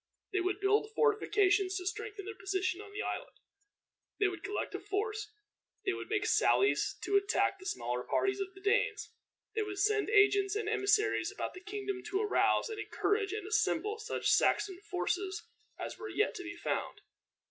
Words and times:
They 0.33 0.39
would 0.39 0.59
build 0.59 0.89
fortifications 0.95 1.77
to 1.77 1.85
strengthen 1.85 2.25
their 2.25 2.33
position 2.33 2.81
on 2.81 2.91
the 2.91 3.03
island. 3.03 3.35
They 4.19 4.27
would 4.29 4.41
collect 4.41 4.73
a 4.73 4.79
force. 4.79 5.31
They 5.85 5.93
would 5.93 6.09
make 6.09 6.25
sallies 6.25 6.97
to 7.03 7.17
attack 7.17 7.59
the 7.59 7.67
smaller 7.67 8.01
parties 8.01 8.39
of 8.39 8.47
the 8.55 8.61
Danes. 8.61 9.11
They 9.53 9.61
would 9.61 9.77
send 9.77 10.09
agents 10.09 10.55
and 10.55 10.67
emissaries 10.67 11.31
about 11.31 11.53
the 11.53 11.61
kingdom 11.61 12.01
to 12.07 12.19
arouse, 12.23 12.67
and 12.67 12.79
encourage, 12.79 13.31
and 13.31 13.45
assemble 13.45 13.99
such 13.99 14.31
Saxon 14.31 14.81
forces 14.89 15.43
as 15.77 15.99
were 15.99 16.09
yet 16.09 16.33
to 16.33 16.43
be 16.43 16.55
found. 16.55 17.01